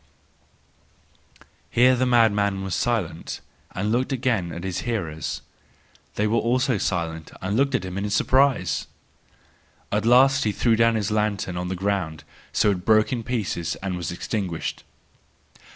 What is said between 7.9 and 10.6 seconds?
in surprise. At last he